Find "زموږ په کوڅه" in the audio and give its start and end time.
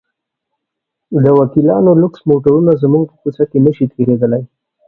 2.83-3.43